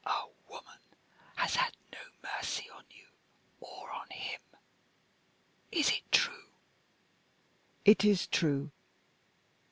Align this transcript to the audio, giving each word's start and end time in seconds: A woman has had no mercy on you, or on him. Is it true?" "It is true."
A 0.03 0.23
woman 0.49 0.79
has 1.35 1.53
had 1.55 1.77
no 1.93 1.99
mercy 2.23 2.67
on 2.71 2.83
you, 2.89 3.05
or 3.59 3.91
on 3.91 4.09
him. 4.09 4.41
Is 5.71 5.91
it 5.91 6.11
true?" 6.11 6.47
"It 7.85 8.03
is 8.03 8.25
true." 8.25 8.71